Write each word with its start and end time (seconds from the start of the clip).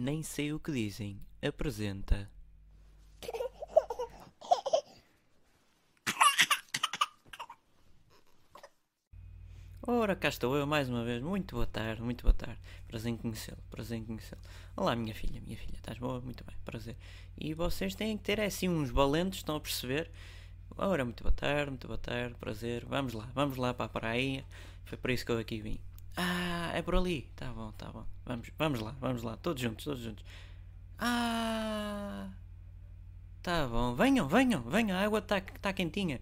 Nem 0.00 0.22
sei 0.22 0.52
o 0.52 0.60
que 0.60 0.70
dizem. 0.70 1.20
Apresenta. 1.42 2.30
Ora, 9.84 10.14
cá 10.14 10.28
estou 10.28 10.54
eu 10.56 10.68
mais 10.68 10.88
uma 10.88 11.02
vez. 11.04 11.20
Muito 11.20 11.56
boa 11.56 11.66
tarde, 11.66 12.00
muito 12.00 12.22
boa 12.22 12.32
tarde. 12.32 12.60
Prazer 12.86 13.10
em 13.10 13.16
conhecê-lo, 13.16 13.58
prazer 13.68 13.98
em 13.98 14.04
conhecê-lo. 14.04 14.40
Olá, 14.76 14.94
minha 14.94 15.12
filha, 15.12 15.40
minha 15.40 15.56
filha, 15.56 15.74
estás 15.74 15.98
boa? 15.98 16.20
Muito 16.20 16.44
bem, 16.44 16.56
prazer. 16.64 16.96
E 17.36 17.52
vocês 17.52 17.96
têm 17.96 18.16
que 18.16 18.22
ter 18.22 18.40
assim 18.40 18.68
uns 18.68 18.90
valentes, 18.90 19.40
estão 19.40 19.56
a 19.56 19.60
perceber? 19.60 20.12
Ora, 20.76 21.04
muito 21.04 21.24
boa 21.24 21.32
tarde, 21.32 21.70
muito 21.72 21.88
boa 21.88 21.98
tarde, 21.98 22.36
prazer. 22.36 22.84
Vamos 22.84 23.14
lá, 23.14 23.28
vamos 23.34 23.56
lá 23.56 23.74
para 23.74 23.86
a 23.86 23.88
praia. 23.88 24.44
Foi 24.84 24.96
por 24.96 25.10
isso 25.10 25.26
que 25.26 25.32
eu 25.32 25.38
aqui 25.38 25.60
vim. 25.60 25.80
Ah, 26.20 26.72
é 26.74 26.82
por 26.82 26.96
ali. 26.96 27.30
Tá 27.36 27.52
bom, 27.52 27.70
tá 27.72 27.92
bom. 27.92 28.04
Vamos, 28.26 28.50
vamos 28.58 28.80
lá, 28.80 28.96
vamos 29.00 29.22
lá. 29.22 29.36
Todos 29.36 29.62
juntos, 29.62 29.84
todos 29.84 30.02
juntos. 30.02 30.24
Ah, 30.98 32.28
tá 33.40 33.68
bom. 33.68 33.94
Venham, 33.94 34.26
venham, 34.26 34.60
venham. 34.62 34.98
A 34.98 35.02
água 35.04 35.20
está 35.20 35.40
tá 35.40 35.72
quentinha. 35.72 36.20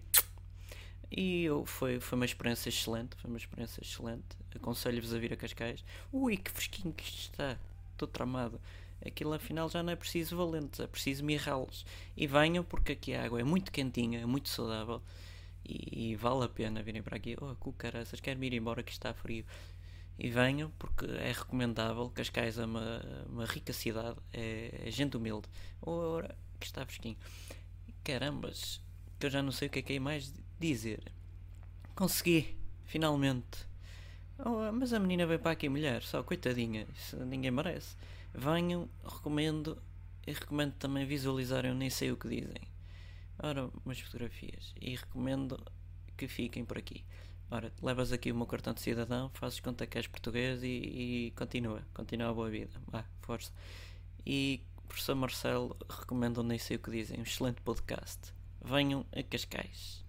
E 1.09 1.45
eu, 1.45 1.65
foi, 1.65 1.99
foi 1.99 2.15
uma 2.15 2.25
experiência 2.25 2.69
excelente. 2.69 3.15
Foi 3.15 3.27
uma 3.27 3.39
experiência 3.39 3.81
excelente. 3.81 4.37
Aconselho-vos 4.55 5.15
a 5.15 5.17
vir 5.17 5.33
a 5.33 5.35
Cascais. 5.35 5.83
Ui, 6.13 6.37
que 6.37 6.51
fresquinho 6.51 6.93
que 6.93 7.03
isto 7.03 7.31
está. 7.31 7.57
Estou 7.93 8.07
tramado. 8.07 8.61
Aquilo 9.03 9.33
afinal 9.33 9.67
já 9.67 9.81
não 9.81 9.93
é 9.93 9.95
preciso 9.95 10.37
valentes, 10.37 10.79
é 10.79 10.85
preciso 10.85 11.23
mirrá-los. 11.23 11.85
E 12.15 12.27
venham 12.27 12.63
porque 12.63 12.91
aqui 12.91 13.15
a 13.15 13.25
água 13.25 13.39
é 13.39 13.43
muito 13.43 13.71
quentinha, 13.71 14.19
é 14.19 14.25
muito 14.27 14.49
saudável. 14.49 15.01
E, 15.65 16.11
e 16.11 16.15
vale 16.15 16.45
a 16.45 16.49
pena 16.49 16.83
virem 16.83 17.01
para 17.01 17.17
aqui. 17.17 17.35
Oh, 17.41 17.55
cu 17.55 17.73
caraças, 17.73 18.19
quero 18.19 18.43
ir 18.43 18.53
embora 18.53 18.83
que 18.83 18.91
está 18.91 19.11
frio. 19.13 19.43
E 20.19 20.29
venham 20.29 20.71
porque 20.79 21.05
é 21.05 21.31
recomendável. 21.31 22.09
Cascais 22.09 22.57
é 22.57 22.65
uma, 22.65 23.01
uma 23.27 23.45
rica 23.45 23.71
cidade, 23.73 24.17
é, 24.33 24.83
é 24.85 24.91
gente 24.91 25.15
humilde. 25.17 25.47
Ora, 25.81 26.35
que 26.59 26.65
está 26.65 26.85
fresquinho. 26.85 27.17
Carambas, 28.03 28.81
que 29.19 29.25
eu 29.25 29.29
já 29.29 29.41
não 29.41 29.51
sei 29.51 29.67
o 29.67 29.71
que 29.71 29.79
é 29.79 29.81
que 29.81 29.93
é 29.93 29.99
mais 29.99 30.33
dizer. 30.59 31.11
Consegui, 31.95 32.57
finalmente. 32.85 33.67
Oh, 34.39 34.71
mas 34.71 34.93
a 34.93 34.99
menina 34.99 35.25
veio 35.25 35.39
para 35.39 35.51
aqui 35.51 35.67
mulher, 35.67 36.03
só 36.03 36.21
coitadinha, 36.21 36.87
isso 36.95 37.17
ninguém 37.25 37.49
merece. 37.49 37.95
Venham, 38.33 38.87
recomendo 39.03 39.81
e 40.27 40.33
recomendo 40.33 40.73
também 40.73 41.05
visualizarem, 41.05 41.71
eu 41.71 41.75
nem 41.75 41.89
sei 41.89 42.11
o 42.11 42.17
que 42.17 42.27
dizem. 42.27 42.61
Ora, 43.39 43.69
umas 43.85 43.99
fotografias. 43.99 44.73
E 44.81 44.95
recomendo 44.95 45.57
que 46.17 46.27
fiquem 46.27 46.65
por 46.65 46.77
aqui. 46.77 47.03
Ora, 47.49 47.71
levas 47.81 48.11
aqui 48.11 48.31
o 48.31 48.35
meu 48.35 48.45
cartão 48.45 48.73
de 48.73 48.81
cidadão, 48.81 49.29
fazes 49.33 49.59
conta 49.61 49.87
que 49.87 49.97
és 49.97 50.07
português 50.07 50.61
e, 50.63 50.67
e 50.67 51.31
continua, 51.31 51.81
continua 51.93 52.29
a 52.29 52.33
boa 52.33 52.49
vida. 52.49 52.71
Vá, 52.87 53.05
força. 53.21 53.53
E 54.25 54.61
professor 54.87 55.15
Marcelo, 55.15 55.77
recomendo 55.89 56.43
nem 56.43 56.57
sei 56.57 56.75
o 56.75 56.79
que 56.79 56.91
dizem, 56.91 57.19
um 57.19 57.23
excelente 57.23 57.61
podcast. 57.61 58.33
Venham 58.61 59.05
a 59.15 59.23
Cascais. 59.23 60.06